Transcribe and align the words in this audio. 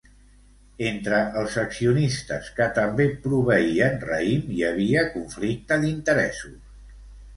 Entre 0.91 1.17
els 1.41 1.57
accionistes 1.63 2.49
que 2.61 2.67
també 2.77 3.07
proveïen 3.27 4.01
raïm 4.13 4.49
hi 4.57 4.65
havia 4.71 5.05
conflicte 5.15 5.79
d'interessos. 5.85 6.61